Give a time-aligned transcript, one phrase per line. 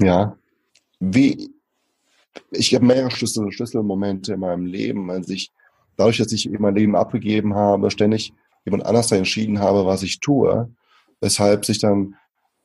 [0.00, 0.36] Ja.
[1.00, 1.50] Wie,
[2.50, 5.52] ich habe mehrere Schlüssel, Schlüsselmomente in meinem Leben, als ich,
[5.96, 8.32] dadurch, dass ich mein Leben abgegeben habe, ständig
[8.64, 10.70] jemand anders da entschieden habe, was ich tue,
[11.20, 12.16] weshalb sich dann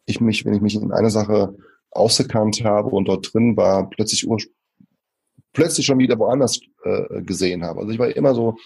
[0.05, 1.55] ich mich, wenn ich mich in einer Sache
[1.91, 4.27] ausgekannt habe und dort drin war, plötzlich
[5.53, 7.81] plötzlich schon wieder woanders äh, gesehen habe.
[7.81, 8.57] Also ich war immer so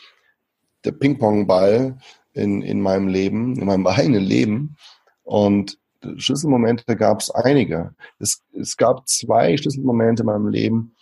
[0.84, 1.98] der Ping-Pong-Ball
[2.34, 4.76] in, in meinem Leben, in meinem eigenen Leben.
[5.24, 5.80] Und
[6.18, 7.96] Schlüsselmomente gab es einige.
[8.20, 8.42] Es,
[8.78, 10.96] gab zwei Schlüsselmomente in meinem Leben,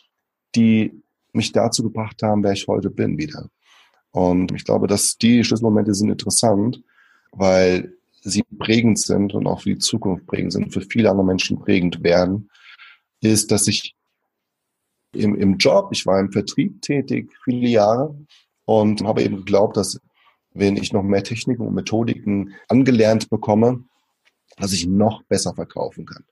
[0.56, 1.02] die
[1.34, 3.50] mich dazu gebracht haben, wer ich heute bin wieder.
[4.12, 6.82] Und ich glaube, dass die Schlüsselmomente sind interessant,
[7.32, 11.60] weil sie prägend sind und auch für die Zukunft prägend sind, für viele andere Menschen
[11.60, 12.50] prägend werden,
[13.22, 13.96] ist, dass ich
[15.14, 18.16] im, im Job, ich war im Vertrieb tätig viele Jahre
[18.66, 20.00] und habe eben geglaubt, dass
[20.54, 23.86] wenn ich noch mehr Techniken und Methodiken angelernt bekomme,
[24.58, 26.24] dass ich noch besser verkaufen kann.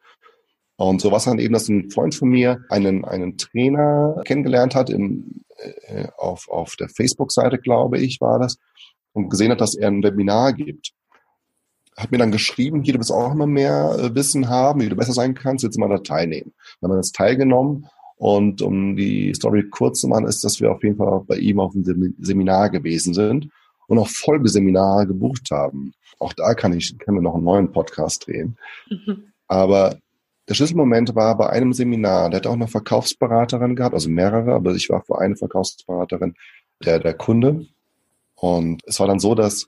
[0.75, 4.89] Und so was dann eben, dass ein Freund von mir einen, einen Trainer kennengelernt hat
[4.89, 8.57] im, äh, auf, auf der Facebook-Seite, glaube ich, war das,
[9.11, 10.93] und gesehen hat, dass er ein Webinar gibt.
[11.97, 14.95] Hat mir dann geschrieben, hier, du willst auch immer mehr äh, Wissen haben, wie du
[14.95, 16.53] besser sein kannst, du mal da teilnehmen.
[16.79, 20.71] Dann haben wir jetzt teilgenommen und um die Story kurz zu machen, ist, dass wir
[20.71, 23.49] auf jeden Fall bei ihm auf einem Seminar gewesen sind
[23.89, 25.93] und auch Folgeseminare gebucht haben.
[26.19, 28.57] Auch da kann ich, können wir noch einen neuen Podcast drehen.
[28.89, 29.31] Mhm.
[29.47, 29.97] Aber
[30.47, 34.73] der Schlüsselmoment war bei einem Seminar, der hat auch eine Verkaufsberaterin gehabt, also mehrere, aber
[34.73, 36.35] ich war für eine Verkaufsberaterin
[36.85, 37.65] der, der Kunde.
[38.35, 39.67] Und es war dann so, dass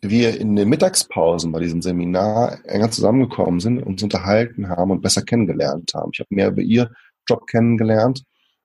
[0.00, 5.22] wir in den Mittagspausen bei diesem Seminar enger zusammengekommen sind, uns unterhalten haben und besser
[5.22, 6.10] kennengelernt haben.
[6.12, 6.92] Ich habe mehr über ihr
[7.26, 8.22] Job kennengelernt,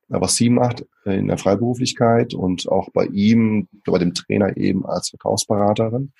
[0.09, 5.09] was sie macht in der Freiberuflichkeit und auch bei ihm, bei dem Trainer eben als
[5.09, 6.11] Verkaufsberaterin.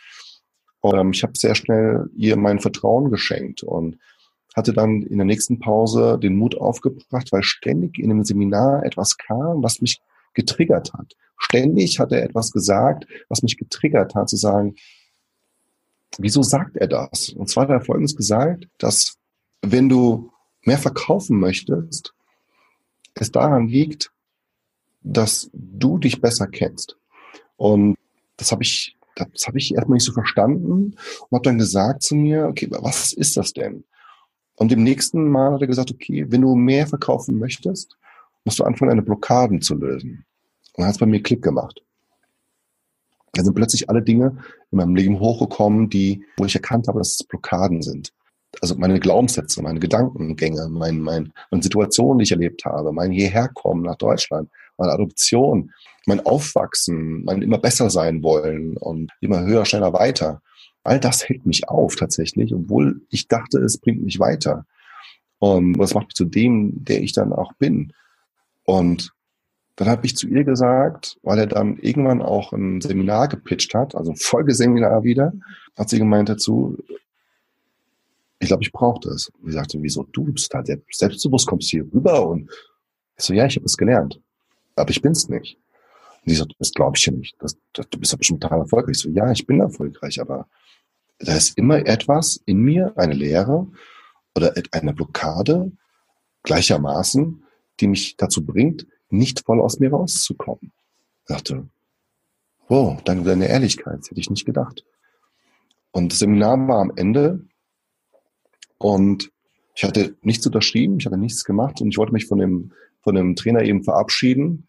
[0.81, 3.97] Und ähm, ich habe sehr schnell ihr mein Vertrauen geschenkt und
[4.55, 9.17] hatte dann in der nächsten Pause den Mut aufgebracht, weil ständig in einem Seminar etwas
[9.17, 10.01] kam, was mich
[10.33, 11.13] getriggert hat.
[11.37, 14.75] Ständig hat er etwas gesagt, was mich getriggert hat, zu sagen,
[16.17, 17.30] wieso sagt er das?
[17.30, 19.17] Und zwar hat er Folgendes gesagt, dass
[19.61, 20.31] wenn du
[20.64, 22.14] mehr verkaufen möchtest,
[23.21, 24.11] es daran liegt,
[25.02, 26.97] dass du dich besser kennst.
[27.57, 27.97] Und
[28.37, 30.95] das habe ich, das habe ich erstmal nicht so verstanden
[31.29, 33.83] und habe dann gesagt zu mir, okay, was ist das denn?
[34.55, 37.97] Und im nächsten Mal hat er gesagt, okay, wenn du mehr verkaufen möchtest,
[38.43, 40.25] musst du anfangen, deine Blockaden zu lösen.
[40.73, 41.81] Und dann hat es bei mir Klick gemacht.
[43.33, 44.37] Da sind plötzlich alle Dinge
[44.71, 48.11] in meinem Leben hochgekommen, die, wo ich erkannt habe, dass es Blockaden sind.
[48.61, 53.83] Also meine Glaubenssätze, meine Gedankengänge, mein, mein, meine Situationen, die ich erlebt habe, mein Hierherkommen
[53.83, 55.71] nach Deutschland, meine Adoption,
[56.08, 60.42] mein Aufwachsen, mein immer besser sein wollen und immer höher, schneller weiter.
[60.83, 64.65] All das hält mich auf tatsächlich, obwohl ich dachte, es bringt mich weiter.
[65.38, 67.93] Und das macht mich zu dem, der ich dann auch bin.
[68.64, 69.14] Und
[69.76, 73.95] dann habe ich zu ihr gesagt, weil er dann irgendwann auch ein Seminar gepitcht hat,
[73.95, 75.32] also ein Folgeseminar wieder,
[75.77, 76.77] hat sie gemeint dazu,
[78.39, 79.30] ich glaube, ich brauche das.
[79.30, 80.32] Und ich sagte, wieso du?
[80.32, 82.50] Bist halt selbstbewusst, kommst hier rüber und
[83.17, 84.20] ich so, ja, ich habe es gelernt,
[84.76, 85.58] aber ich bin's nicht.
[86.26, 87.36] Und sie so, das glaube ich ja nicht.
[87.39, 88.95] Das, das, du bist ja bestimmt total erfolgreich.
[88.95, 90.48] Ich so, ja, ich bin erfolgreich, aber
[91.20, 93.67] da ist immer etwas in mir, eine Lehre
[94.36, 95.71] oder eine Blockade
[96.44, 97.44] gleichermaßen,
[97.82, 100.71] die mich dazu bringt, nicht voll aus mir rauszukommen.
[101.23, 101.67] Ich dachte,
[102.70, 104.86] wow, danke für deine Ehrlichkeit, das hätte ich nicht gedacht.
[105.92, 107.45] Und das Seminar war am Ende
[108.79, 109.31] und
[109.75, 113.13] ich hatte nichts unterschrieben, ich hatte nichts gemacht und ich wollte mich von dem, von
[113.13, 114.67] dem Trainer eben verabschieden.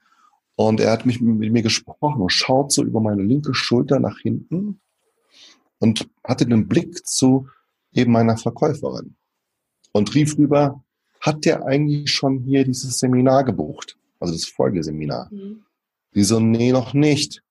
[0.56, 4.18] Und er hat mich mit mir gesprochen und schaut so über meine linke Schulter nach
[4.18, 4.80] hinten
[5.78, 7.48] und hatte den Blick zu
[7.92, 9.16] eben meiner Verkäuferin
[9.92, 10.84] und rief rüber,
[11.20, 13.96] hat der eigentlich schon hier dieses Seminar gebucht?
[14.20, 15.28] also das Folgeseminar.
[15.32, 15.64] Mhm.
[16.14, 17.42] Die so, nee, noch nicht.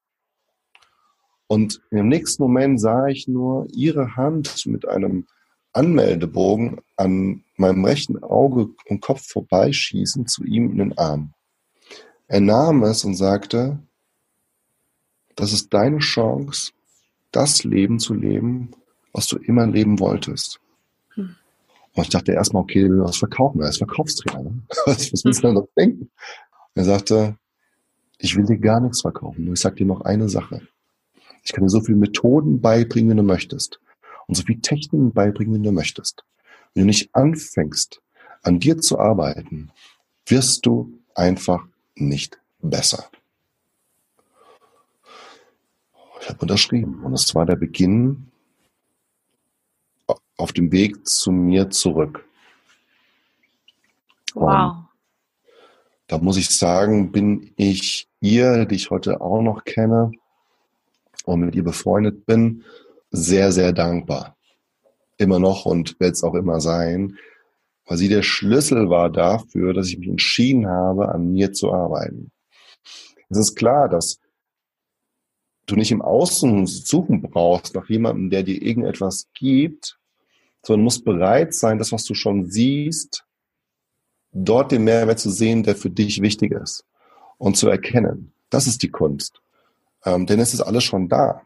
[1.48, 5.26] Und im nächsten Moment sah ich nur ihre Hand mit einem
[5.80, 11.34] Anmeldebogen an meinem rechten Auge und Kopf vorbeischießen zu ihm in den Arm.
[12.28, 13.80] Er nahm es und sagte,
[15.36, 16.74] das ist deine Chance,
[17.32, 18.72] das Leben zu leben,
[19.14, 20.60] was du immer leben wolltest.
[21.14, 21.36] Hm.
[21.94, 24.50] Und ich dachte erstmal, okay, der will was verkaufen, er ist Verkaufstrainer.
[24.50, 24.62] Ne?
[24.86, 26.12] Was, was willst du denn noch denken?
[26.76, 27.38] Er sagte,
[28.18, 30.62] ich will dir gar nichts verkaufen, nur ich sag dir noch eine Sache.
[31.44, 33.80] Ich kann dir so viele Methoden beibringen, wie du möchtest.
[34.30, 36.24] Und so viele Techniken beibringen, wie du möchtest.
[36.76, 38.00] Wenn du nicht anfängst,
[38.44, 39.72] an dir zu arbeiten,
[40.28, 41.66] wirst du einfach
[41.96, 43.10] nicht besser.
[46.22, 48.28] Ich habe unterschrieben und es war der Beginn
[50.38, 52.24] auf dem Weg zu mir zurück.
[54.36, 54.76] Wow.
[54.76, 54.88] Und
[56.06, 60.12] da muss ich sagen, bin ich ihr, die ich heute auch noch kenne
[61.26, 62.64] und mit ihr befreundet bin,
[63.12, 64.38] sehr, sehr dankbar.
[65.18, 67.18] Immer noch und werde es auch immer sein,
[67.86, 72.32] weil sie der Schlüssel war dafür, dass ich mich entschieden habe, an mir zu arbeiten.
[73.30, 74.20] Es ist klar, dass
[75.66, 80.00] du nicht im Außen suchen brauchst nach jemandem, der dir irgendetwas gibt,
[80.64, 83.26] sondern musst bereit sein, das, was du schon siehst,
[84.32, 86.86] dort den Mehrwert zu sehen, der für dich wichtig ist
[87.38, 88.34] und zu erkennen.
[88.50, 89.42] Das ist die Kunst.
[90.06, 91.42] Ähm, denn es ist alles schon da.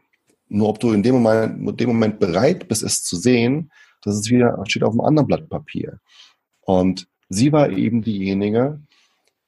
[0.48, 3.70] Nur ob du in dem Moment, dem Moment bereit bist, es zu sehen,
[4.02, 6.00] das ist wieder, steht auf einem anderen Blatt Papier.
[6.60, 8.80] Und sie war eben diejenige,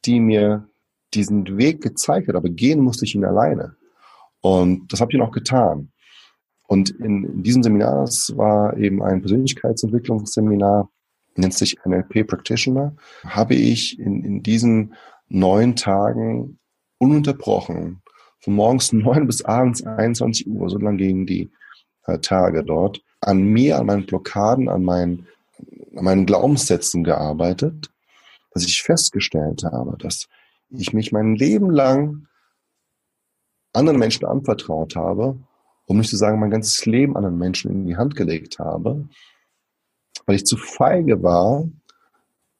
[0.04, 0.68] die mir
[1.14, 3.76] diesen Weg gezeigt hat, aber gehen musste ich ihn alleine.
[4.40, 5.92] Und das habe ich auch getan.
[6.68, 10.90] Und in, in diesem Seminar, das war eben ein Persönlichkeitsentwicklungsseminar,
[11.36, 14.94] nennt sich NLP Practitioner, habe ich in, in diesen
[15.28, 16.58] neun Tagen
[16.98, 18.02] ununterbrochen
[18.46, 21.50] von morgens neun bis abends 21 Uhr, so lang gingen die
[22.04, 25.26] äh, Tage dort, an mir, an meinen Blockaden, an meinen,
[25.96, 27.90] an meinen Glaubenssätzen gearbeitet,
[28.52, 30.28] dass ich festgestellt habe, dass
[30.70, 32.28] ich mich mein Leben lang
[33.72, 35.36] anderen Menschen anvertraut habe,
[35.86, 39.08] um nicht zu sagen, mein ganzes Leben anderen Menschen in die Hand gelegt habe,
[40.24, 41.68] weil ich zu feige war,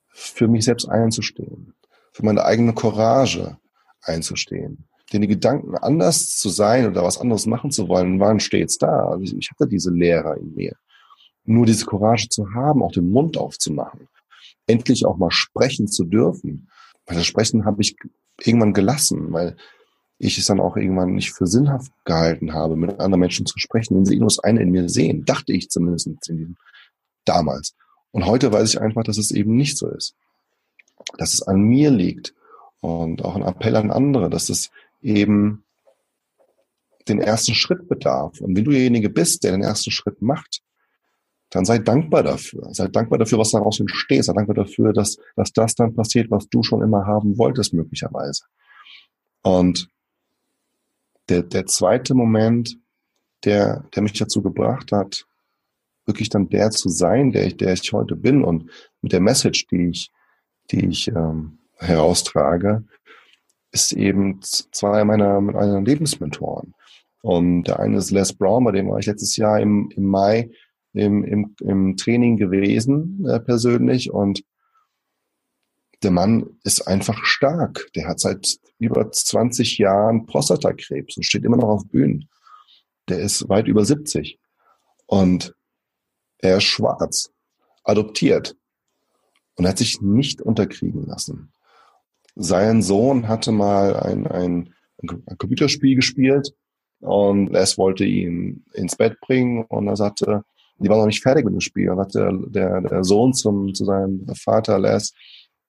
[0.08, 1.74] für mich selbst einzustehen,
[2.10, 3.56] für meine eigene Courage
[4.02, 4.88] einzustehen.
[5.12, 9.08] Denn die Gedanken, anders zu sein oder was anderes machen zu wollen, waren stets da.
[9.08, 10.74] Also ich hatte diese Lehrer in mir.
[11.44, 14.08] Nur diese Courage zu haben, auch den Mund aufzumachen,
[14.66, 16.68] endlich auch mal sprechen zu dürfen.
[17.06, 17.96] Weil das Sprechen habe ich
[18.40, 19.56] irgendwann gelassen, weil
[20.18, 23.96] ich es dann auch irgendwann nicht für sinnhaft gehalten habe, mit anderen Menschen zu sprechen,
[23.96, 25.24] wenn sie nur das eine in mir sehen.
[25.24, 26.10] Dachte ich zumindest
[27.24, 27.74] damals.
[28.10, 30.16] Und heute weiß ich einfach, dass es eben nicht so ist.
[31.18, 32.34] Dass es an mir liegt.
[32.80, 34.70] Und auch ein Appell an andere, dass es
[35.06, 35.64] eben
[37.08, 38.40] den ersten Schritt bedarf.
[38.40, 40.62] Und wenn du derjenige bist, der den ersten Schritt macht,
[41.50, 42.74] dann sei dankbar dafür.
[42.74, 44.24] Sei dankbar dafür, was daraus entsteht.
[44.24, 48.42] Sei dankbar dafür, dass, dass das dann passiert, was du schon immer haben wolltest, möglicherweise.
[49.42, 49.88] Und
[51.28, 52.76] der, der zweite Moment,
[53.44, 55.26] der, der mich dazu gebracht hat,
[56.04, 58.70] wirklich dann der zu sein, der ich, der ich heute bin und
[59.00, 60.10] mit der Message, die ich,
[60.70, 62.84] die ich ähm, heraustrage,
[63.76, 66.74] ist eben zwei meiner, meiner Lebensmentoren.
[67.22, 70.50] Und der eine ist Les Brown, bei dem war ich letztes Jahr im, im Mai
[70.94, 74.10] im, im, im Training gewesen, äh, persönlich.
[74.10, 74.42] Und
[76.02, 77.86] der Mann ist einfach stark.
[77.94, 82.28] Der hat seit über 20 Jahren Prostatakrebs und steht immer noch auf Bühnen.
[83.08, 84.38] Der ist weit über 70
[85.06, 85.54] und
[86.38, 87.30] er ist schwarz,
[87.84, 88.56] adoptiert
[89.56, 91.52] und er hat sich nicht unterkriegen lassen.
[92.36, 96.54] Sein Sohn hatte mal ein, ein, ein Computerspiel gespielt
[97.00, 100.44] und Les wollte ihn ins Bett bringen und er sagte,
[100.78, 101.90] die waren noch nicht fertig mit dem Spiel.
[101.90, 105.12] Und sagte der, der Sohn zum, zu seinem Vater Les,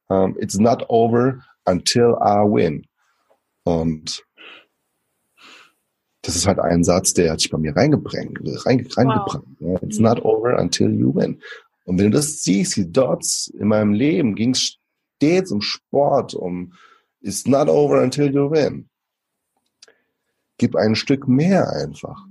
[0.09, 2.85] um, it's not over until I win.
[3.63, 4.23] Und
[6.21, 9.31] das ist halt ein Satz, der hat sich bei mir reingebrannt, reingebrannt.
[9.59, 9.81] Wow.
[9.81, 11.41] It's not over until you win.
[11.85, 14.77] Und wenn du das siehst, die Dots in meinem Leben ging es
[15.17, 16.73] stets um Sport, um
[17.21, 18.89] It's not over until you win.
[20.57, 22.25] Gib ein Stück mehr einfach,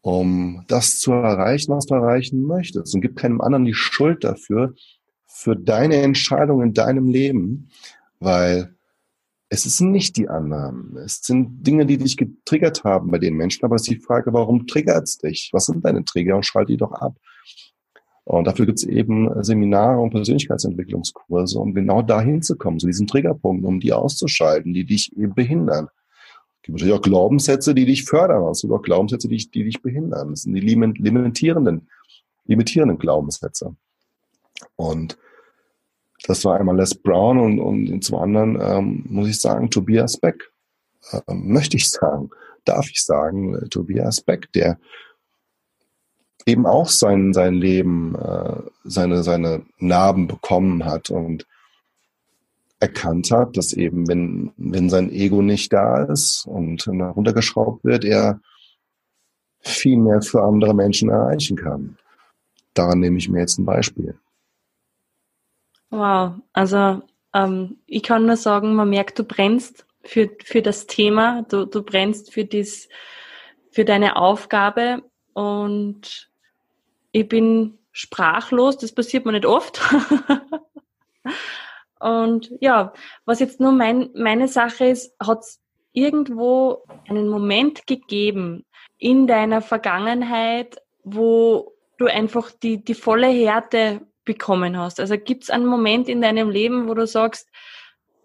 [0.00, 2.94] um das zu erreichen, was du erreichen möchtest.
[2.94, 4.74] Und gib keinem anderen die Schuld dafür,
[5.26, 7.70] für deine Entscheidung in deinem Leben,
[8.18, 8.74] weil
[9.48, 10.96] es ist nicht die anderen.
[10.96, 14.32] Es sind Dinge, die dich getriggert haben bei den Menschen, aber es ist die Frage,
[14.32, 15.50] warum triggert es dich?
[15.52, 17.16] Was sind deine Trigger und schalte die doch ab.
[18.30, 23.08] Und dafür gibt es eben Seminare und Persönlichkeitsentwicklungskurse, um genau dahin zu kommen, zu diesen
[23.08, 25.88] Triggerpunkten, um die auszuschalten, die dich eben behindern.
[26.58, 29.82] Es gibt natürlich auch Glaubenssätze, die dich fördern, es gibt auch Glaubenssätze, die, die dich
[29.82, 30.30] behindern.
[30.30, 31.88] Das sind die limitierenden,
[32.44, 33.74] limitierenden Glaubenssätze.
[34.76, 35.18] Und
[36.28, 40.52] das war einmal Les Brown und, und zum anderen ähm, muss ich sagen, Tobias Beck.
[41.26, 42.30] Ähm, möchte ich sagen,
[42.64, 44.78] darf ich sagen, äh, Tobias Beck, der
[46.50, 51.46] eben auch sein, sein Leben, äh, seine, seine Narben bekommen hat und
[52.80, 58.40] erkannt hat, dass eben, wenn, wenn sein Ego nicht da ist und runtergeschraubt wird, er
[59.60, 61.98] viel mehr für andere Menschen erreichen kann.
[62.72, 64.18] Daran nehme ich mir jetzt ein Beispiel.
[65.90, 67.02] Wow, also
[67.34, 71.82] ähm, ich kann nur sagen, man merkt, du brennst für, für das Thema, du, du
[71.82, 72.88] brennst für, dies,
[73.70, 75.02] für deine Aufgabe
[75.34, 76.29] und
[77.12, 79.80] ich bin sprachlos, das passiert mir nicht oft.
[82.00, 82.92] Und ja,
[83.26, 85.60] was jetzt nur mein, meine Sache ist, hat es
[85.92, 88.64] irgendwo einen Moment gegeben
[88.96, 94.98] in deiner Vergangenheit, wo du einfach die, die volle Härte bekommen hast?
[94.98, 97.48] Also gibt es einen Moment in deinem Leben, wo du sagst,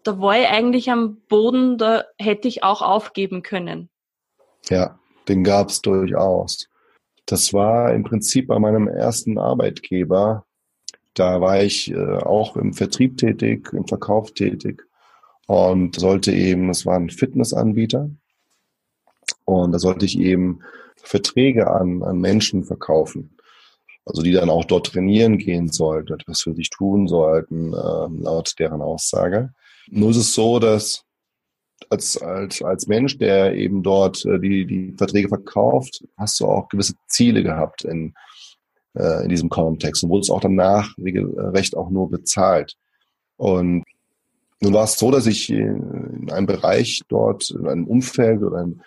[0.04, 3.90] da war ich eigentlich am Boden, da hätte ich auch aufgeben können?
[4.70, 6.70] Ja, den gab es durchaus.
[7.26, 10.46] Das war im Prinzip bei meinem ersten Arbeitgeber.
[11.14, 14.84] Da war ich äh, auch im Vertrieb tätig, im Verkauf tätig
[15.48, 18.10] und sollte eben, es war ein Fitnessanbieter
[19.46, 20.60] und da sollte ich eben
[20.98, 23.38] Verträge an, an Menschen verkaufen.
[24.06, 28.54] Also die dann auch dort trainieren gehen sollten, etwas für sich tun sollten, äh, laut
[28.60, 29.54] deren Aussage.
[29.88, 31.05] Nur ist es so, dass
[31.90, 36.70] als, als, als Mensch, der eben dort äh, die, die Verträge verkauft, hast du auch
[36.70, 38.14] gewisse Ziele gehabt in,
[38.96, 42.76] äh, in diesem Kontext und wurdest auch danach recht auch nur bezahlt.
[43.38, 43.84] Und
[44.62, 48.82] nun war es so, dass ich in einem Bereich dort, in einem Umfeld oder in,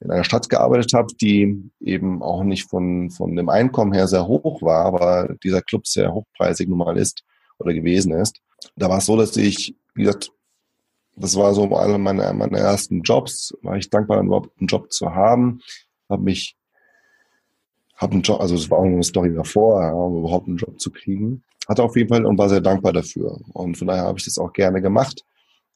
[0.00, 4.26] in einer Stadt gearbeitet habe, die eben auch nicht von, von dem Einkommen her sehr
[4.26, 7.22] hoch war, aber dieser Club sehr hochpreisig nun mal ist
[7.58, 8.40] oder gewesen ist.
[8.76, 10.30] Da war es so, dass ich, wie gesagt,
[11.16, 15.14] das war so einer meiner, meiner ersten Jobs, war ich dankbar, überhaupt einen Job zu
[15.14, 15.60] haben,
[16.08, 16.56] habe mich,
[17.96, 20.90] habe einen Job, also es war auch eine Story davor, um überhaupt einen Job zu
[20.90, 24.24] kriegen, hatte auf jeden Fall und war sehr dankbar dafür und von daher habe ich
[24.24, 25.24] das auch gerne gemacht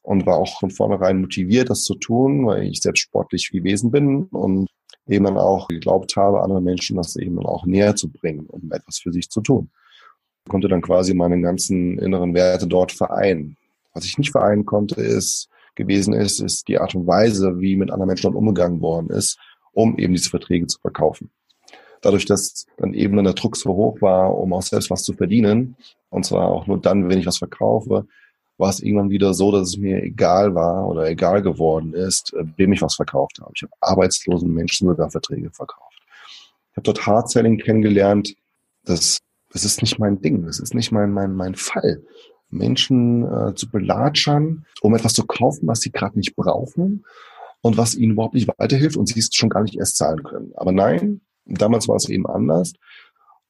[0.01, 4.23] und war auch von vornherein motiviert, das zu tun, weil ich selbst sportlich gewesen bin
[4.23, 4.67] und
[5.07, 8.99] eben dann auch geglaubt habe, anderen Menschen das eben auch näher zu bringen, um etwas
[8.99, 9.69] für sich zu tun.
[10.47, 13.57] Konnte dann quasi meine ganzen inneren Werte dort vereinen.
[13.99, 17.91] Was ich nicht vereinen konnte, ist, gewesen ist, ist die Art und Weise, wie mit
[17.91, 19.37] anderen Menschen dort umgegangen worden ist,
[19.73, 21.29] um eben diese Verträge zu verkaufen.
[21.99, 25.11] Dadurch, dass dann eben dann der Druck so hoch war, um auch selbst was zu
[25.11, 25.75] verdienen,
[26.09, 28.07] und zwar auch nur dann, wenn ich was verkaufe,
[28.57, 32.45] war es irgendwann wieder so, dass es mir egal war oder egal geworden ist, äh,
[32.55, 33.51] wem ich was verkauft habe.
[33.53, 36.01] Ich habe arbeitslosen Menschen sogar Verträge verkauft.
[36.71, 38.33] Ich habe dort Hardselling kennengelernt.
[38.85, 39.17] Das,
[39.51, 40.45] das ist nicht mein Ding.
[40.45, 42.01] Das ist nicht mein, mein, mein Fall.
[42.49, 47.05] Menschen äh, zu belatschern, um etwas zu kaufen, was sie gerade nicht brauchen
[47.61, 50.51] und was ihnen überhaupt nicht weiterhilft und sie es schon gar nicht erst zahlen können.
[50.55, 52.73] Aber nein, damals war es eben anders.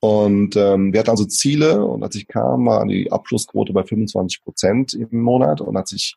[0.01, 4.43] Und ähm, wir hatten also Ziele und als ich kam, war die Abschlussquote bei 25
[4.43, 6.15] Prozent im Monat und als ich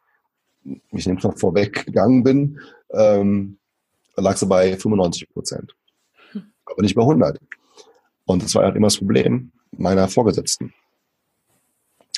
[0.65, 2.61] mich nicht noch vorweg gegangen bin,
[2.93, 3.59] ähm,
[4.17, 5.75] lag sie bei 95 Prozent.
[6.65, 7.41] Aber nicht bei 100.
[8.25, 10.73] Und das war halt immer das Problem meiner Vorgesetzten.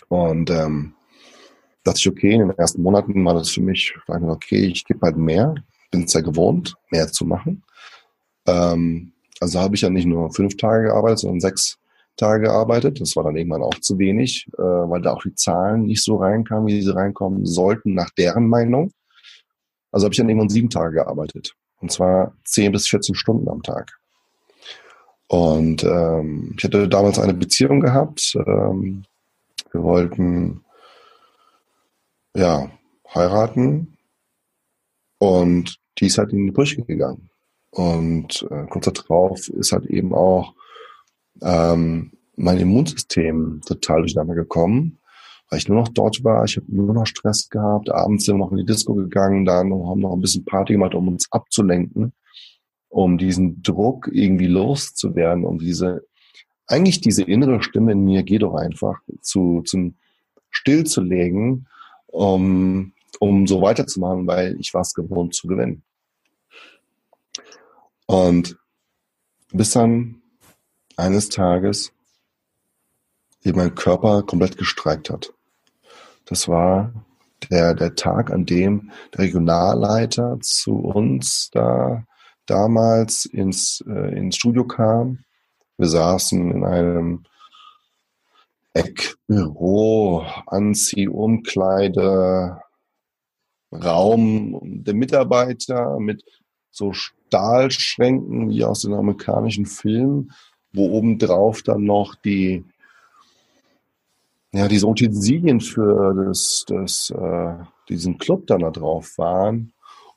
[0.08, 0.94] Und ähm,
[1.84, 5.16] dachte ich, okay, in den ersten Monaten war das für mich, okay, ich gebe halt
[5.16, 5.54] mehr,
[5.90, 7.62] bin es ja gewohnt, mehr zu machen.
[8.46, 11.78] Ähm, also habe ich ja nicht nur fünf Tage gearbeitet, sondern sechs
[12.16, 13.00] Tage gearbeitet.
[13.00, 16.16] Das war dann irgendwann auch zu wenig, äh, weil da auch die Zahlen nicht so
[16.16, 18.92] reinkamen, wie sie reinkommen sollten, nach deren Meinung.
[19.92, 21.54] Also habe ich dann irgendwann sieben Tage gearbeitet.
[21.80, 23.92] Und zwar zehn bis 14 Stunden am Tag.
[25.28, 28.37] Und ähm, ich hatte damals eine Beziehung gehabt.
[28.46, 29.04] Ähm,
[29.75, 30.64] wir wollten
[32.35, 32.71] ja
[33.12, 33.99] heiraten
[35.19, 37.28] und die ist halt in die Brüche gegangen.
[37.71, 40.54] Und äh, kurz darauf ist halt eben auch
[41.43, 44.99] ähm, mein Immunsystem total durcheinander gekommen,
[45.50, 46.45] weil ich nur noch dort war.
[46.45, 47.90] Ich habe nur noch Stress gehabt.
[47.90, 50.95] Abends sind wir noch in die Disco gegangen, dann haben noch ein bisschen Party gemacht,
[50.95, 52.12] um uns abzulenken,
[52.88, 56.07] um diesen Druck irgendwie loszuwerden, um diese
[56.66, 59.94] eigentlich diese innere Stimme in mir geht doch einfach zu zum
[60.50, 61.66] stillzulegen,
[62.06, 65.83] um um so weiterzumachen, weil ich war es gewohnt zu gewinnen.
[68.06, 68.56] Und
[69.52, 70.23] bis dann
[70.97, 71.92] eines Tages
[73.42, 75.33] eben mein Körper komplett gestreikt hat.
[76.25, 76.92] Das war
[77.50, 82.04] der, der Tag, an dem der Regionalleiter zu uns da
[82.47, 85.21] damals ins, äh, ins Studio kam.
[85.76, 87.25] Wir saßen in einem
[88.73, 92.62] Eckbüro, Anziehumkleide,
[93.73, 96.25] Raum der Mitarbeiter mit
[96.71, 100.33] so Stahlschränken wie aus den amerikanischen Filmen,
[100.73, 102.64] wo obendrauf dann noch die
[104.54, 107.54] ja, diese Utensilien für das, das, äh,
[107.88, 109.73] diesen Club dann da drauf waren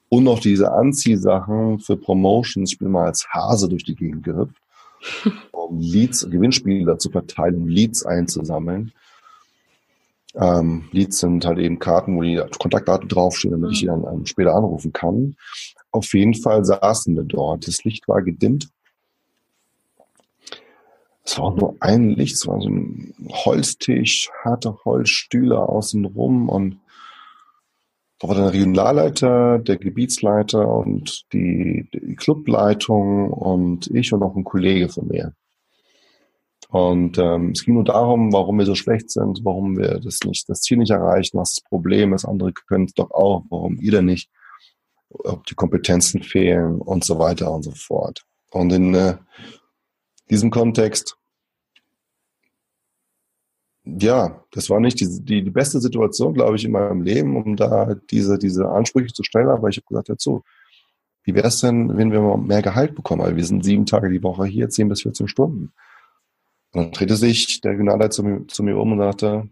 [0.09, 2.71] und noch diese Anziehsachen für Promotions.
[2.71, 4.61] Ich bin mal als Hase durch die Gegend gehüpft,
[5.51, 8.91] um Leads, Gewinnspiele zu verteilen, um Leads einzusammeln.
[10.35, 14.25] Ähm, Leads sind halt eben Karten, wo die Kontaktdaten draufstehen, damit ich die dann ähm,
[14.25, 15.35] später anrufen kann.
[15.91, 17.67] Auf jeden Fall saßen wir dort.
[17.67, 18.69] Das Licht war gedimmt.
[21.23, 26.79] es war auch nur ein Licht, es war so ein Holztisch, harte Holzstühle außenrum und
[28.19, 34.43] da war der Regionalleiter, der Gebietsleiter und die, die Clubleitung und ich und noch ein
[34.43, 35.33] Kollege von mir.
[36.69, 40.49] Und ähm, es ging nur darum, warum wir so schlecht sind, warum wir das nicht,
[40.49, 42.25] das Ziel nicht erreichen, was das Problem ist.
[42.25, 44.29] Andere können es doch auch, warum ihr denn nicht,
[45.09, 48.25] ob die Kompetenzen fehlen und so weiter und so fort.
[48.51, 49.15] Und in äh,
[50.29, 51.15] diesem Kontext,
[53.99, 57.55] ja, das war nicht die, die, die beste Situation, glaube ich, in meinem Leben, um
[57.55, 59.49] da diese, diese Ansprüche zu stellen.
[59.49, 60.43] Aber ich habe gesagt, dazu,
[61.23, 63.21] wie wäre es denn, wenn wir mehr Gehalt bekommen?
[63.21, 65.73] Weil wir sind sieben Tage die Woche hier, zehn bis 14 Stunden.
[66.73, 69.49] Und dann drehte sich der Regionalleiter zu mir, zu mir um und sagte,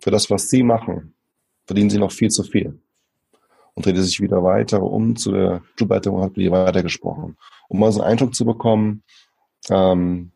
[0.00, 1.14] für das, was Sie machen,
[1.66, 2.80] verdienen Sie noch viel zu viel.
[3.74, 7.36] Und drehte sich wieder weiter um zu der Clubleitung und hat mit ihr weitergesprochen.
[7.68, 9.02] Um mal so einen Eindruck zu bekommen,
[9.68, 10.32] ähm,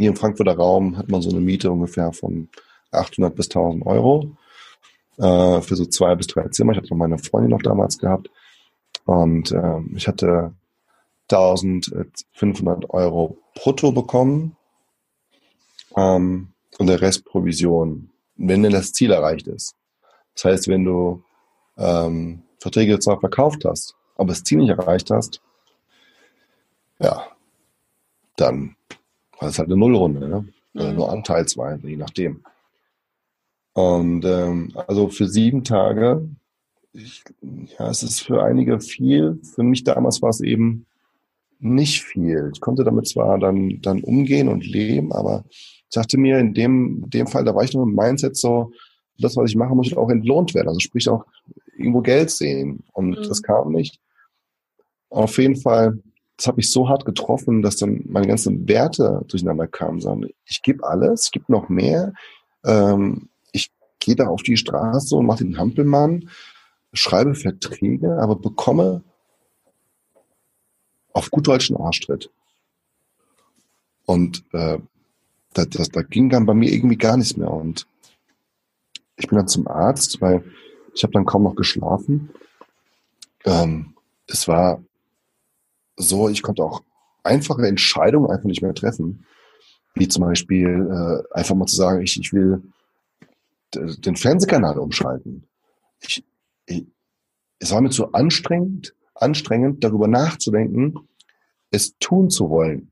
[0.00, 2.48] hier im Frankfurter Raum hat man so eine Miete ungefähr von
[2.90, 4.32] 800 bis 1000 Euro
[5.18, 6.72] äh, für so zwei bis drei Zimmer.
[6.72, 8.30] Ich hatte noch meine Freundin noch damals gehabt.
[9.04, 10.54] Und äh, ich hatte
[11.30, 14.56] 1500 Euro brutto bekommen
[15.96, 19.76] ähm, und der Rest Provision, wenn denn das Ziel erreicht ist.
[20.34, 21.22] Das heißt, wenn du
[21.76, 25.42] ähm, Verträge zwar verkauft hast, aber das Ziel nicht erreicht hast,
[26.98, 27.26] ja,
[28.36, 28.76] dann
[29.40, 30.44] war es halt eine Nullrunde, ne?
[30.74, 32.44] Oder nur anteilsweise, je nachdem.
[33.72, 36.28] Und ähm, also für sieben Tage,
[36.92, 37.24] ich,
[37.78, 39.40] ja, es ist für einige viel.
[39.42, 40.86] Für mich damals war es eben
[41.58, 42.50] nicht viel.
[42.52, 47.08] Ich konnte damit zwar dann, dann umgehen und leben, aber ich dachte mir, in dem,
[47.10, 48.72] dem Fall, da war ich noch im Mindset so,
[49.18, 50.68] das, was ich mache, muss auch entlohnt werden.
[50.68, 51.26] Also sprich auch
[51.76, 52.84] irgendwo Geld sehen.
[52.92, 53.22] Und mhm.
[53.22, 54.00] das kam nicht.
[55.10, 55.98] Auf jeden Fall,
[56.40, 60.00] das habe ich so hart getroffen, dass dann meine ganzen Werte durcheinander kamen.
[60.00, 62.14] Sondern ich gebe alles, ich gebe noch mehr.
[62.64, 66.30] Ähm, ich gehe da auf die Straße und mache den Hampelmann,
[66.94, 69.02] schreibe Verträge, aber bekomme
[71.12, 72.30] auf gut deutschen Arschtritt.
[74.06, 74.78] Und äh,
[75.52, 77.50] da, das, da ging dann bei mir irgendwie gar nichts mehr.
[77.50, 77.86] Und
[79.16, 80.42] ich bin dann zum Arzt, weil
[80.94, 82.30] ich habe dann kaum noch geschlafen.
[83.44, 83.94] Ähm,
[84.26, 84.82] es war
[86.00, 86.82] so, ich konnte auch
[87.22, 89.26] einfache Entscheidungen einfach nicht mehr treffen.
[89.94, 92.62] Wie zum Beispiel äh, einfach mal zu sagen, ich, ich will
[93.74, 95.48] den Fernsehkanal umschalten.
[96.00, 96.24] Ich,
[96.66, 96.86] ich,
[97.58, 101.08] es war mir zu anstrengend, anstrengend, darüber nachzudenken,
[101.70, 102.90] es tun zu wollen.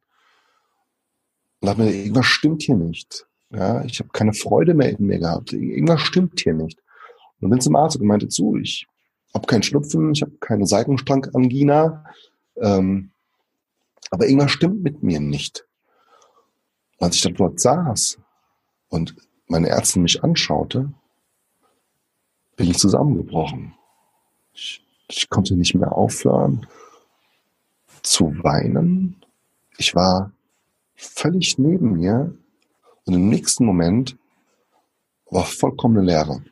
[1.61, 3.27] Und dachte mir, irgendwas stimmt hier nicht.
[3.51, 5.53] Ja, ich habe keine Freude mehr in mir gehabt.
[5.53, 6.79] Irgendwas stimmt hier nicht.
[7.41, 8.87] Und bin zum Arzt und meinte zu, ich
[9.35, 12.05] habe keinen Schnupfen, ich habe keine Seitenstrangangina,
[12.61, 13.11] ähm,
[14.11, 15.67] aber irgendwas stimmt mit mir nicht.
[16.99, 18.19] Als ich dann dort saß
[18.89, 19.15] und
[19.47, 20.93] meine Ärztin mich anschaute,
[22.57, 23.75] bin ich zusammengebrochen.
[24.53, 26.67] Ich ich konnte nicht mehr aufhören
[28.03, 29.17] zu weinen.
[29.79, 30.33] Ich war
[30.95, 32.37] völlig neben mir
[33.05, 34.17] und im nächsten Moment
[35.31, 36.45] war vollkommene Leere.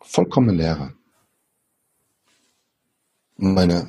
[0.00, 0.94] Vollkommene Leere.
[3.44, 3.88] Meine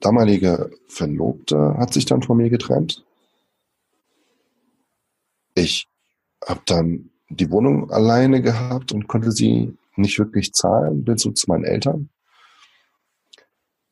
[0.00, 3.04] damalige Verlobte hat sich dann von mir getrennt.
[5.54, 5.86] Ich
[6.42, 11.50] habe dann die Wohnung alleine gehabt und konnte sie nicht wirklich zahlen, bin so zu
[11.50, 12.08] meinen Eltern.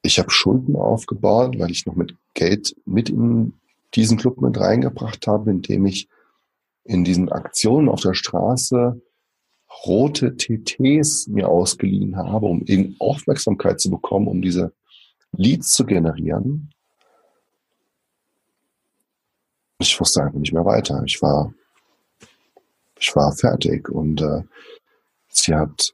[0.01, 3.61] Ich habe Schulden aufgebaut, weil ich noch mit Geld mit in
[3.95, 6.09] diesen Club mit reingebracht habe, indem ich
[6.85, 8.99] in diesen Aktionen auf der Straße
[9.87, 14.73] rote TTs mir ausgeliehen habe, um eben Aufmerksamkeit zu bekommen, um diese
[15.33, 16.71] Leads zu generieren.
[19.79, 21.03] Ich wusste einfach nicht mehr weiter.
[21.05, 21.53] Ich war,
[22.99, 24.43] ich war fertig und äh,
[25.37, 25.93] Sie hat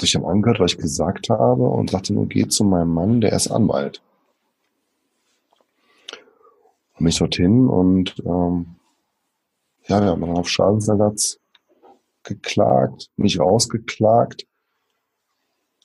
[0.00, 3.32] sich dann angehört, was ich gesagt habe und sagte nur, geh zu meinem Mann, der
[3.32, 4.02] ist Anwalt.
[6.94, 8.76] Und mich dorthin und ähm,
[9.86, 11.38] ja, wir haben dann auf Schadensersatz
[12.24, 14.46] geklagt, mich rausgeklagt.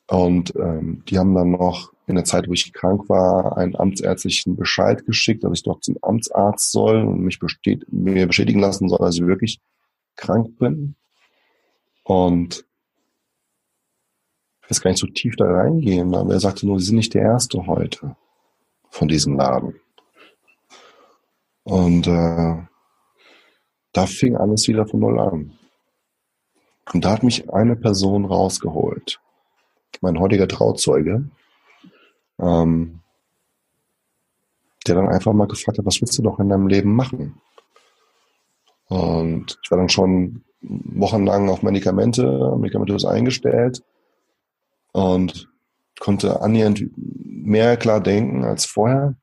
[0.07, 4.55] Und ähm, die haben dann noch in der Zeit, wo ich krank war, einen amtsärztlichen
[4.55, 8.97] Bescheid geschickt, dass ich doch zum Amtsarzt soll und mich besteht, mir bestätigen lassen soll,
[8.97, 9.59] dass ich wirklich
[10.15, 10.95] krank bin.
[12.03, 12.65] Und
[14.63, 17.13] ich jetzt gar nicht so tief da reingehen, aber er sagte nur, Sie sind nicht
[17.13, 18.15] der Erste heute
[18.89, 19.79] von diesem Laden.
[21.63, 22.57] Und äh,
[23.93, 25.58] da fing alles wieder von Null an.
[26.93, 29.19] Und da hat mich eine Person rausgeholt.
[30.01, 31.29] Mein heutiger Trauzeuge,
[32.39, 32.99] ähm,
[34.87, 37.41] der dann einfach mal gefragt hat, was willst du noch in deinem Leben machen?
[38.87, 43.83] Und ich war dann schon wochenlang auf Medikamente, medikamentös eingestellt
[44.91, 45.49] und
[45.99, 49.15] konnte annähernd mehr klar denken als vorher.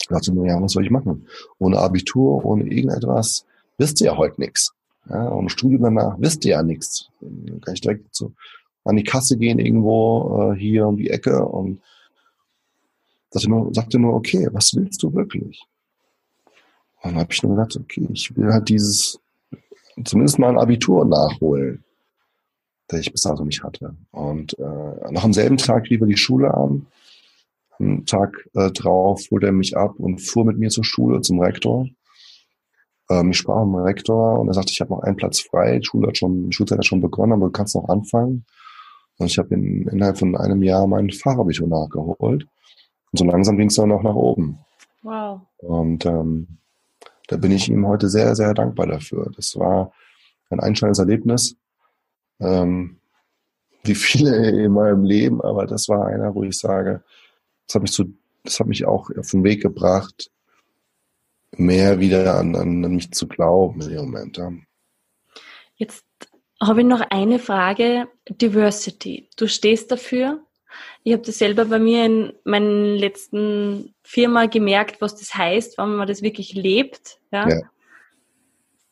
[0.00, 1.26] Ich dachte mir, ja, was soll ich machen?
[1.58, 3.46] Ohne Abitur, ohne irgendetwas,
[3.78, 4.74] wisst ihr ja heute nichts.
[5.08, 7.08] Ja, und Studium danach wisst ihr ja nichts.
[7.20, 8.32] Dann kann ich direkt so
[8.84, 11.80] an die Kasse gehen irgendwo äh, hier um die Ecke und
[13.30, 15.64] sagte nur, sagte nur, okay, was willst du wirklich?
[17.02, 19.18] Und dann habe ich nur gedacht, okay, ich will halt dieses,
[20.04, 21.82] zumindest mal ein Abitur nachholen,
[22.88, 23.94] das ich bis dato nicht hatte.
[24.10, 26.86] Und äh, noch am selben Tag lief er die Schule an.
[27.78, 31.40] Am Tag äh, drauf holte er mich ab und fuhr mit mir zur Schule, zum
[31.40, 31.88] Rektor.
[33.12, 35.78] Ähm, ich sprach mit dem Rektor und er sagte, ich habe noch einen Platz frei.
[35.78, 38.44] Die Schule hat schon, die Schulzeit hat schon begonnen, aber du kannst noch anfangen.
[39.18, 42.44] Und ich habe in, innerhalb von einem Jahr mein Fachabitur nachgeholt.
[43.12, 44.58] Und so langsam ging es dann auch nach oben.
[45.02, 45.42] Wow.
[45.58, 46.58] Und ähm,
[47.28, 49.30] da bin ich ihm heute sehr, sehr dankbar dafür.
[49.36, 49.92] Das war
[50.50, 51.56] ein einschneidendes Erlebnis,
[52.40, 52.98] ähm,
[53.84, 57.02] wie viele in meinem Leben, aber das war einer, wo ich sage,
[57.66, 60.30] das hat mich zu, das hat mich auch auf den Weg gebracht,
[61.56, 64.36] mehr wieder an, an mich zu glauben in dem Moment.
[64.36, 64.52] Ja.
[65.76, 66.04] Jetzt
[66.60, 68.08] habe ich noch eine Frage.
[68.28, 69.28] Diversity.
[69.36, 70.44] Du stehst dafür.
[71.02, 75.96] Ich habe das selber bei mir in meinen letzten Firma gemerkt, was das heißt, wenn
[75.96, 77.18] man das wirklich lebt.
[77.30, 77.48] Ja?
[77.48, 77.60] ja.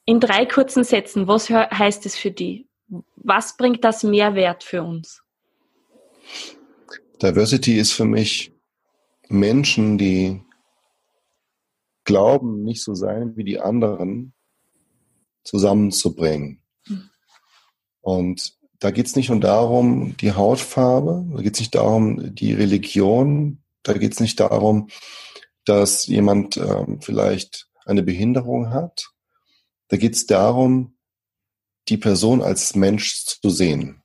[0.05, 2.67] In drei kurzen Sätzen, was heißt es für dich?
[3.17, 5.23] Was bringt das Mehrwert für uns?
[7.23, 8.53] Diversity ist für mich
[9.29, 10.43] Menschen, die
[12.11, 14.33] glauben, nicht so sein wie die anderen,
[15.45, 16.61] zusammenzubringen.
[18.01, 22.53] Und da geht es nicht nur darum, die Hautfarbe, da geht es nicht darum, die
[22.53, 24.89] Religion, da geht es nicht darum,
[25.65, 29.11] dass jemand ähm, vielleicht eine Behinderung hat.
[29.87, 30.97] Da geht es darum,
[31.89, 34.03] die Person als Mensch zu sehen.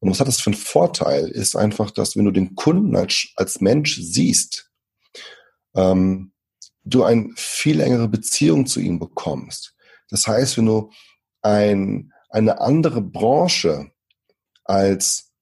[0.00, 1.28] Und was hat das für einen Vorteil?
[1.28, 4.70] Ist einfach, dass wenn du den Kunden als, als Mensch siehst,
[5.74, 6.33] ähm,
[6.84, 9.74] du eine viel längere Beziehung zu ihm bekommst.
[10.10, 10.90] Das heißt, wenn du
[11.42, 13.90] ein, eine andere Branche
[14.64, 15.32] als,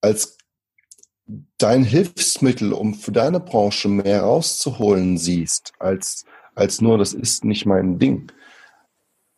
[0.00, 0.36] als
[1.58, 7.66] dein Hilfsmittel, um für deine Branche mehr rauszuholen siehst, als, als nur, das ist nicht
[7.66, 8.30] mein Ding,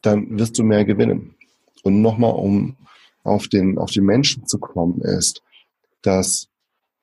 [0.03, 1.37] dann wirst du mehr gewinnen.
[1.83, 2.77] Und nochmal, um
[3.23, 5.42] auf den, auf den Menschen zu kommen, ist,
[6.03, 6.49] dass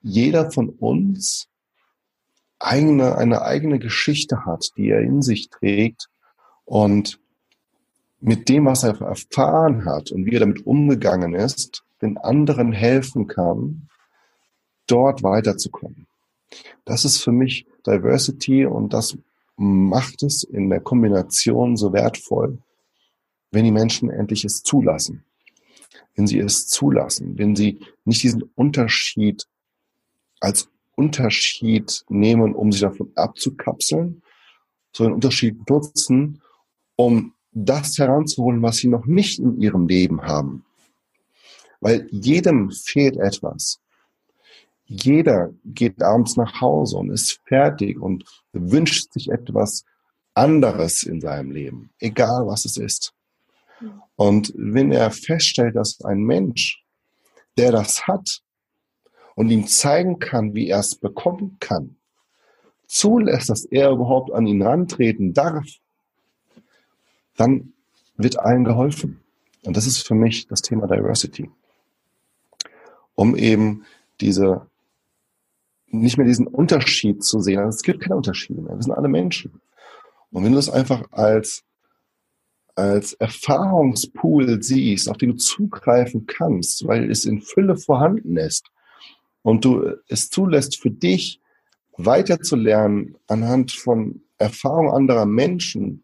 [0.01, 1.47] jeder von uns
[2.61, 6.09] eigene, eine eigene Geschichte hat, die er in sich trägt
[6.65, 7.19] und
[8.19, 13.27] mit dem, was er erfahren hat und wie er damit umgegangen ist, den anderen helfen
[13.27, 13.89] kann,
[14.87, 16.07] dort weiterzukommen.
[16.85, 19.17] Das ist für mich Diversity und das
[19.55, 22.59] macht es in der Kombination so wertvoll,
[23.51, 25.23] wenn die Menschen endlich es zulassen.
[26.15, 29.47] Wenn sie es zulassen, wenn sie nicht diesen Unterschied
[30.39, 30.69] als
[31.01, 34.21] Unterschied nehmen, um sich davon abzukapseln,
[34.93, 36.41] sondern Unterschied nutzen,
[36.95, 40.63] um das heranzuholen, was sie noch nicht in ihrem Leben haben.
[41.79, 43.79] Weil jedem fehlt etwas.
[44.85, 49.85] Jeder geht abends nach Hause und ist fertig und wünscht sich etwas
[50.33, 53.13] anderes in seinem Leben, egal was es ist.
[54.15, 56.83] Und wenn er feststellt, dass ein Mensch,
[57.57, 58.43] der das hat
[59.35, 61.95] und ihm zeigen kann, wie er es bekommen kann,
[62.87, 65.65] zulässt, dass er überhaupt an ihn rantreten darf,
[67.37, 67.73] dann
[68.17, 69.21] wird allen geholfen.
[69.63, 71.49] Und das ist für mich das Thema Diversity.
[73.15, 73.85] Um eben
[74.19, 74.67] diese,
[75.87, 77.59] nicht mehr diesen Unterschied zu sehen.
[77.59, 78.75] Also es gibt keine Unterschiede mehr.
[78.75, 79.61] Wir sind alle Menschen.
[80.31, 81.63] Und wenn du das einfach als,
[82.75, 88.65] als Erfahrungspool siehst, auf den du zugreifen kannst, weil es in Fülle vorhanden ist
[89.43, 91.41] und du es zulässt für dich
[91.97, 96.03] weiterzulernen anhand von Erfahrungen anderer Menschen,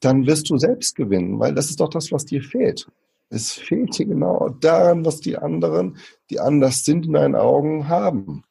[0.00, 2.90] dann wirst du selbst gewinnen, weil das ist doch das, was dir fehlt.
[3.28, 5.98] Es fehlt dir genau daran, was die anderen,
[6.30, 8.44] die anders sind in deinen Augen, haben.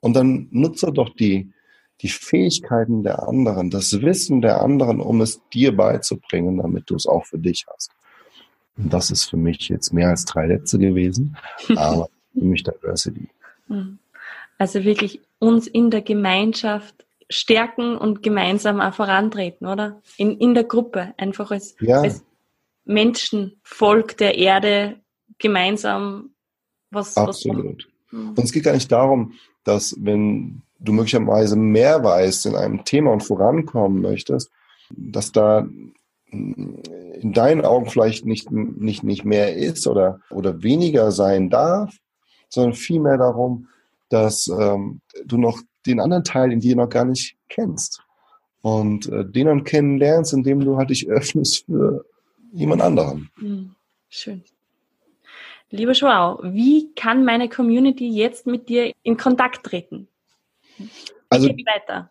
[0.00, 1.52] Und dann nutze doch die,
[2.00, 7.06] die Fähigkeiten der anderen, das Wissen der anderen, um es dir beizubringen, damit du es
[7.06, 7.90] auch für dich hast.
[8.76, 11.36] Und das ist für mich jetzt mehr als drei Sätze gewesen,
[11.76, 13.28] aber für mich Diversity.
[14.58, 20.00] Also wirklich uns in der Gemeinschaft stärken und gemeinsam auch vorantreten, oder?
[20.16, 22.02] In, in der Gruppe, einfach als, ja.
[22.02, 22.24] als
[22.84, 25.00] Menschen, Volk der Erde
[25.38, 26.30] gemeinsam
[26.90, 27.88] was Absolut.
[28.10, 29.34] Was und es geht gar nicht darum,
[29.64, 34.50] dass wenn du möglicherweise mehr weißt in einem Thema und vorankommen möchtest,
[34.90, 35.66] dass da
[37.20, 41.96] in deinen Augen vielleicht nicht, nicht, nicht mehr ist oder, oder weniger sein darf,
[42.48, 43.68] sondern vielmehr darum,
[44.08, 48.02] dass ähm, du noch den anderen Teil in dir noch gar nicht kennst.
[48.62, 52.04] Und äh, den dann kennenlernst, indem du halt dich öffnest für
[52.52, 53.30] jemand anderen.
[53.38, 53.74] Hm,
[54.08, 54.42] schön.
[55.70, 60.08] Liebe Joao, wie kann meine Community jetzt mit dir in Kontakt treten?
[61.28, 62.10] Also, weiter.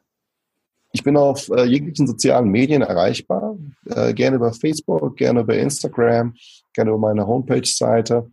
[0.95, 6.33] Ich bin auf äh, jeglichen sozialen Medien erreichbar, äh, gerne über Facebook, gerne über Instagram,
[6.71, 8.31] gerne über meine Homepage-Seite.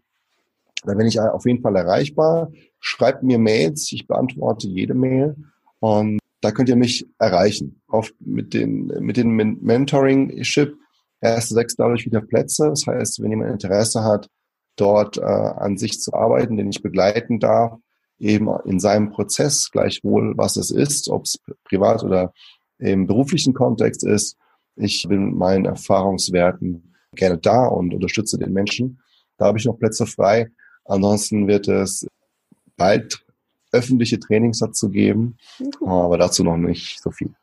[0.85, 2.53] Da bin ich auf jeden Fall erreichbar.
[2.79, 5.35] Schreibt mir Mails, ich beantworte jede Mail
[5.81, 7.83] und da könnt ihr mich erreichen.
[7.89, 10.73] Oft mit den, mit den Mentoring-Ship
[11.21, 12.69] erste sechs dadurch wieder Plätze.
[12.69, 14.29] Das heißt, wenn jemand Interesse hat,
[14.77, 17.73] dort äh, an sich zu arbeiten, den ich begleiten darf,
[18.23, 22.33] eben in seinem Prozess, gleichwohl was es ist, ob es privat oder
[22.79, 24.37] im beruflichen Kontext ist.
[24.77, 29.01] Ich bin meinen Erfahrungswerten gerne da und unterstütze den Menschen.
[29.37, 30.51] Da habe ich noch Plätze frei.
[30.85, 32.07] Ansonsten wird es
[32.77, 33.25] bald
[33.73, 35.37] öffentliche Trainings dazu geben,
[35.85, 37.35] aber dazu noch nicht so viel.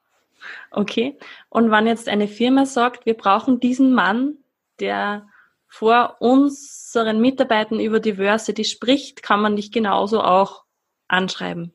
[0.72, 1.18] Okay.
[1.50, 4.38] Und wenn jetzt eine Firma sagt, wir brauchen diesen Mann,
[4.80, 5.28] der
[5.68, 10.64] vor unseren Mitarbeitern über Diversity spricht, kann man dich genauso auch
[11.10, 11.74] anschreiben?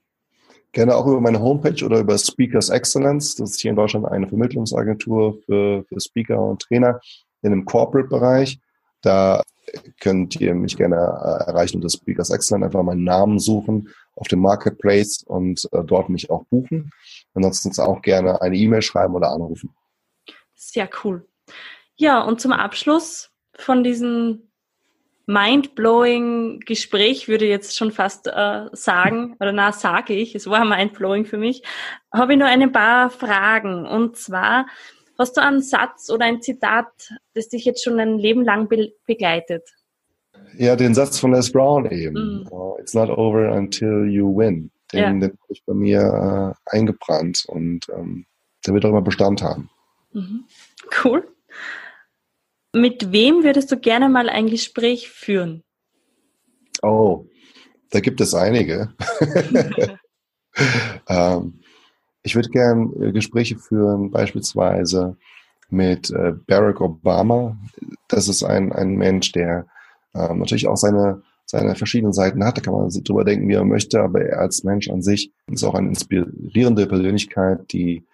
[0.73, 3.37] Gerne auch über meine Homepage oder über Speakers Excellence.
[3.37, 7.01] Das ist hier in Deutschland eine Vermittlungsagentur für, für Speaker und Trainer
[7.43, 8.59] in dem Corporate-Bereich.
[9.03, 9.43] Da
[10.01, 12.65] könnt ihr mich gerne erreichen unter Speakers Excellence.
[12.65, 16.91] Einfach meinen Namen suchen auf dem Marketplace und äh, dort mich auch buchen.
[17.35, 19.75] Ansonsten auch gerne eine E-Mail schreiben oder anrufen.
[20.55, 21.27] Sehr cool.
[21.97, 24.51] Ja, und zum Abschluss von diesen
[25.27, 30.65] mindblowing Gespräch, würde ich jetzt schon fast äh, sagen, oder na, sage ich, es war
[30.65, 31.63] mindblowing für mich,
[32.13, 33.87] habe ich nur ein paar Fragen.
[33.87, 34.67] Und zwar,
[35.19, 36.87] hast du einen Satz oder ein Zitat,
[37.35, 39.69] das dich jetzt schon ein Leben lang be begleitet?
[40.57, 42.45] Ja, den Satz von Les Brown eben.
[42.45, 42.49] Mm.
[42.79, 44.71] It's not over until you win.
[44.93, 45.11] Den, ja.
[45.11, 48.27] den habe ich bei mir äh, eingebrannt und ähm,
[48.67, 49.71] der wird auch immer Bestand haben.
[50.13, 50.45] Mhm.
[51.03, 51.27] Cool.
[52.75, 55.63] Mit wem würdest du gerne mal ein Gespräch führen?
[56.83, 57.27] Oh,
[57.91, 58.93] da gibt es einige.
[61.09, 61.61] ähm,
[62.25, 65.17] ich würde gerne äh, Gespräche führen, beispielsweise
[65.71, 67.57] mit äh, Barack Obama.
[68.09, 69.67] Das ist ein, ein Mensch, der
[70.13, 72.57] ähm, natürlich auch seine, seine verschiedenen Seiten hat.
[72.57, 75.63] Da kann man drüber denken, wie er möchte, aber er als Mensch an sich ist
[75.63, 78.05] auch eine inspirierende Persönlichkeit, die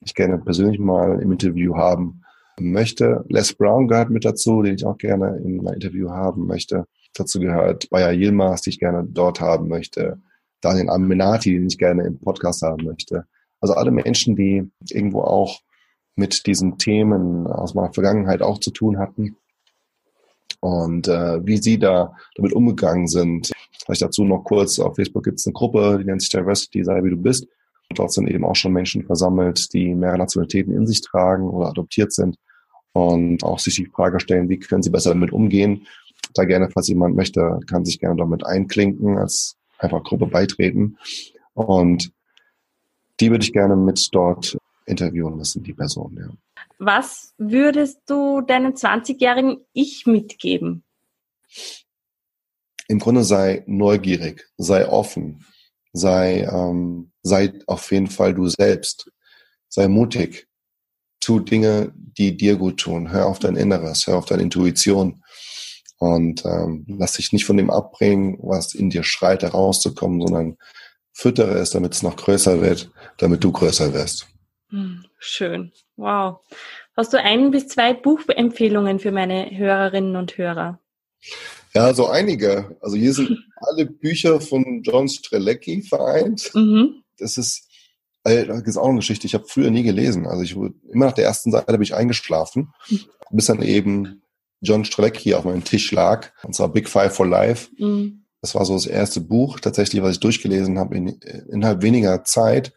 [0.00, 2.22] ich gerne persönlich mal im Interview haben
[2.60, 3.24] möchte.
[3.28, 6.86] Les Brown gehört mit dazu, den ich auch gerne in mein Interview haben möchte.
[7.14, 10.20] Dazu gehört Bayer Yilmaz, die ich gerne dort haben möchte.
[10.60, 13.24] Daniel Aminati, den ich gerne im Podcast haben möchte.
[13.60, 15.60] Also alle Menschen, die irgendwo auch
[16.14, 19.36] mit diesen Themen aus meiner Vergangenheit auch zu tun hatten
[20.60, 23.52] und äh, wie sie da damit umgegangen sind.
[23.84, 27.04] Vielleicht dazu noch kurz, auf Facebook gibt es eine Gruppe, die nennt sich Diversity, sei
[27.04, 27.46] wie du bist.
[27.88, 31.68] Und dort sind eben auch schon Menschen versammelt, die mehrere Nationalitäten in sich tragen oder
[31.68, 32.36] adoptiert sind
[32.96, 35.86] und auch sich die Frage stellen, wie können sie besser damit umgehen.
[36.32, 40.96] Da gerne, falls jemand möchte, kann sich gerne damit einklinken, als einfach Gruppe beitreten.
[41.52, 42.10] Und
[43.20, 44.56] die würde ich gerne mit dort
[44.86, 46.30] interviewen müssen, die Person, ja.
[46.78, 50.82] Was würdest du deinem 20-jährigen Ich mitgeben?
[52.88, 55.44] Im Grunde sei neugierig, sei offen,
[55.92, 59.10] sei, ähm, sei auf jeden Fall du selbst,
[59.68, 60.45] sei mutig,
[61.26, 63.10] tu Dinge, die dir gut tun.
[63.10, 65.24] Hör auf dein Inneres, hör auf deine Intuition
[65.98, 70.56] und ähm, lass dich nicht von dem abbringen, was in dir schreit, herauszukommen, sondern
[71.12, 74.28] füttere es, damit es noch größer wird, damit du größer wirst.
[74.70, 75.72] Hm, schön.
[75.96, 76.38] Wow.
[76.96, 80.78] Hast du ein bis zwei Buchempfehlungen für meine Hörerinnen und Hörer?
[81.74, 82.76] Ja, so einige.
[82.80, 86.52] Also hier sind alle Bücher von John Strelecki vereint.
[86.54, 87.02] Mhm.
[87.18, 87.68] Das ist
[88.26, 90.26] das ist auch eine Geschichte, ich habe früher nie gelesen.
[90.26, 92.72] Also ich wurde immer nach der ersten Seite bin ich eingeschlafen,
[93.30, 94.22] bis dann eben
[94.60, 97.68] John Streck hier auf meinem Tisch lag, und zwar Big Five for Life.
[97.78, 98.24] Mhm.
[98.40, 101.08] Das war so das erste Buch tatsächlich, was ich durchgelesen habe in,
[101.50, 102.72] innerhalb weniger Zeit.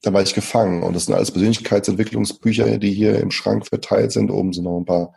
[0.00, 0.82] Da war ich gefangen.
[0.82, 4.30] Und das sind alles Persönlichkeitsentwicklungsbücher, die hier im Schrank verteilt sind.
[4.30, 5.14] Oben sind noch ein paar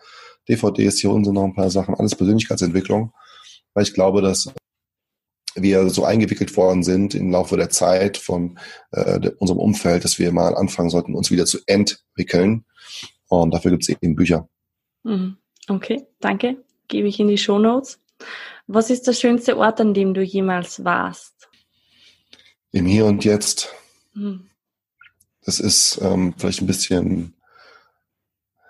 [0.50, 3.14] DVDs, hier unten sind noch ein paar Sachen, alles Persönlichkeitsentwicklung.
[3.74, 4.52] Weil ich glaube, dass
[5.56, 8.60] wir so eingewickelt worden sind im Laufe der Zeit von
[8.92, 12.66] äh, unserem Umfeld, dass wir mal anfangen sollten, uns wieder zu entwickeln.
[13.28, 14.48] Und dafür gibt es eben Bücher.
[15.04, 15.38] Mhm.
[15.68, 16.58] Okay, danke.
[16.88, 18.00] Gebe ich in die Show Notes.
[18.68, 21.36] Was ist der schönste Ort, an dem du jemals warst?
[22.76, 23.74] im Hier und Jetzt.
[24.14, 24.50] Hm.
[25.46, 27.34] Das ist ähm, vielleicht ein bisschen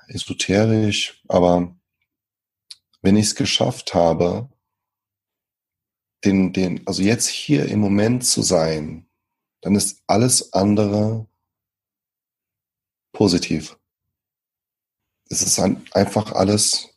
[0.07, 1.75] esoterisch, aber
[3.01, 4.47] wenn ich es geschafft habe,
[6.25, 9.05] den, den, also jetzt hier im Moment zu sein,
[9.61, 11.27] dann ist alles andere
[13.13, 13.77] positiv.
[15.29, 16.89] Es ist einfach alles,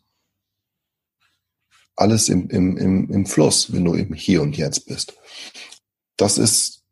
[1.97, 5.15] alles im, im, im, im Fluss, wenn du im Hier und Jetzt bist.
[6.17, 6.83] Das ist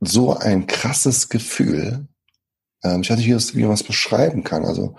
[0.00, 2.06] so ein krasses Gefühl.
[2.82, 4.64] Ähm, ich weiß nicht, wie man es beschreiben kann.
[4.64, 4.96] Also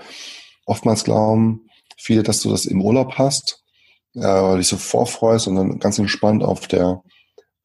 [0.66, 3.64] oftmals glauben viele, dass du das im Urlaub hast,
[4.18, 7.04] äh, dich so vorfreust und dann ganz entspannt auf der,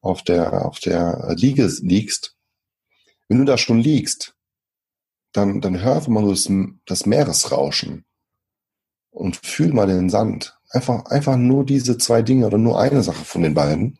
[0.01, 2.35] auf der, auf der Liege liegst.
[3.27, 4.35] Wenn du da schon liegst,
[5.31, 6.49] dann, dann hör einfach mal das,
[6.85, 8.05] das Meeresrauschen
[9.09, 10.57] und fühl mal den Sand.
[10.69, 13.99] Einfach, einfach nur diese zwei Dinge oder nur eine Sache von den beiden.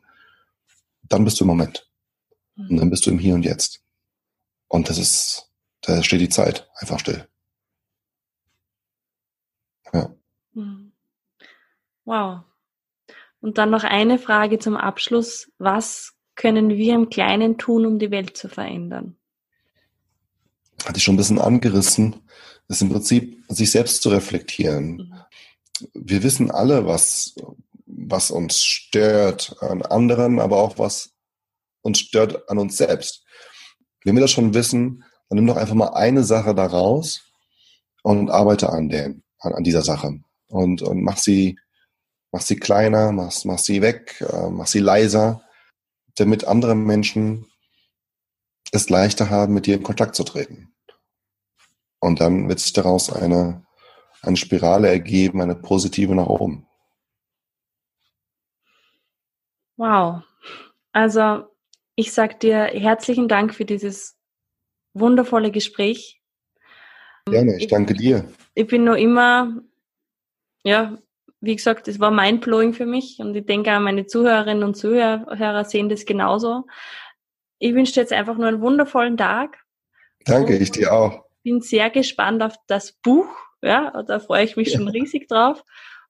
[1.04, 1.89] Dann bist du im Moment.
[2.56, 3.82] Und dann bist du im Hier und Jetzt.
[4.68, 7.28] Und das ist, da steht die Zeit einfach still.
[9.94, 10.16] Ja.
[10.54, 10.83] Hm.
[12.06, 12.42] Wow.
[13.42, 15.52] Und dann noch eine Frage zum Abschluss.
[15.58, 19.18] Was können wir im Kleinen tun, um die Welt zu verändern?
[20.86, 22.16] Hatte ich schon ein bisschen angerissen,
[22.68, 24.96] ist im Prinzip, sich selbst zu reflektieren.
[24.96, 25.13] Mhm.
[25.94, 27.36] Wir wissen alle, was,
[27.86, 31.13] was uns stört an anderen, aber auch was
[31.82, 33.24] uns stört an uns selbst.
[34.04, 37.22] Wenn wir das schon wissen, dann nimm doch einfach mal eine Sache daraus
[38.04, 40.20] und arbeite an den, an, an dieser Sache.
[40.48, 41.58] Und, und mach sie,
[42.34, 45.41] mach sie kleiner, mach, mach sie weg, äh, mach sie leiser,
[46.15, 47.46] damit andere Menschen
[48.72, 50.74] es leichter haben, mit dir in Kontakt zu treten.
[52.00, 53.65] Und dann wird sich daraus eine,
[54.24, 56.67] eine Spirale ergeben, eine positive nach oben.
[59.78, 60.24] Wow.
[60.91, 61.46] Also
[61.96, 64.17] ich sage dir herzlichen Dank für dieses
[64.93, 66.19] wundervolle Gespräch.
[67.26, 68.28] Gerne, ich danke dir.
[68.56, 69.62] Ich bin noch immer,
[70.63, 70.98] ja,
[71.43, 75.65] wie gesagt, es war mindblowing für mich und ich denke auch meine Zuhörerinnen und Zuhörer
[75.65, 76.63] sehen das genauso.
[77.60, 79.58] Ich wünsche dir jetzt einfach nur einen wundervollen Tag.
[80.25, 81.25] Danke, ich dir auch.
[81.43, 83.27] Bin sehr gespannt auf das Buch,
[83.62, 84.77] ja, da freue ich mich ja.
[84.77, 85.63] schon riesig drauf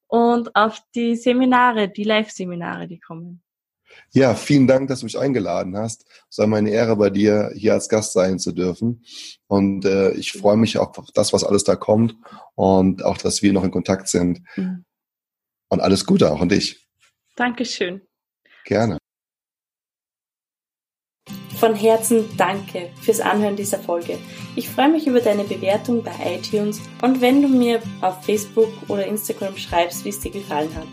[0.05, 3.41] und auf die Seminare, die Live-Seminare, die kommen.
[4.11, 6.05] Ja, vielen Dank, dass du mich eingeladen hast.
[6.29, 9.03] Es war meine Ehre, bei dir hier als Gast sein zu dürfen.
[9.47, 12.15] Und äh, ich freue mich auf das, was alles da kommt
[12.55, 14.41] und auch, dass wir noch in Kontakt sind.
[14.55, 14.85] Mhm.
[15.73, 16.87] Und alles Gute auch an dich.
[17.35, 18.03] Dankeschön.
[18.63, 18.99] Gerne.
[21.57, 24.19] Von Herzen danke fürs Anhören dieser Folge.
[24.55, 29.07] Ich freue mich über deine Bewertung bei iTunes und wenn du mir auf Facebook oder
[29.07, 30.87] Instagram schreibst, wie es dir gefallen hat.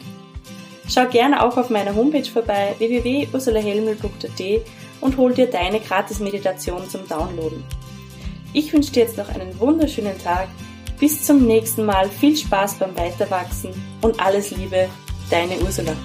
[0.88, 4.62] Schau gerne auch auf meiner Homepage vorbei www.ursulahelmel.at
[5.02, 7.62] und hol dir deine Gratis-Meditation zum Downloaden.
[8.54, 10.48] Ich wünsche dir jetzt noch einen wunderschönen Tag.
[11.00, 12.10] Bis zum nächsten Mal.
[12.10, 13.70] Viel Spaß beim Weiterwachsen
[14.02, 14.88] und alles Liebe,
[15.30, 15.96] deine Ursula.